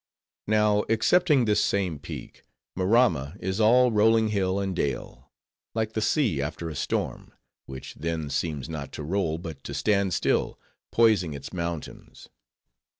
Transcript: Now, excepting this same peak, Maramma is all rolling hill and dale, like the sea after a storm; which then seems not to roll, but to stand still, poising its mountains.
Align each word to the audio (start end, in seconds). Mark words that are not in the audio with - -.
Now, 0.47 0.81
excepting 0.89 1.45
this 1.45 1.63
same 1.63 1.99
peak, 1.99 2.43
Maramma 2.75 3.37
is 3.39 3.61
all 3.61 3.91
rolling 3.91 4.29
hill 4.29 4.59
and 4.59 4.75
dale, 4.75 5.29
like 5.75 5.93
the 5.93 6.01
sea 6.01 6.41
after 6.41 6.71
a 6.71 6.75
storm; 6.75 7.33
which 7.67 7.93
then 7.93 8.31
seems 8.31 8.67
not 8.67 8.91
to 8.93 9.03
roll, 9.03 9.37
but 9.37 9.63
to 9.63 9.75
stand 9.75 10.15
still, 10.15 10.59
poising 10.89 11.35
its 11.35 11.53
mountains. 11.53 12.29